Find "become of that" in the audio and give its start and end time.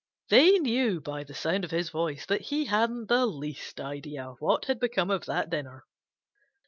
4.79-5.51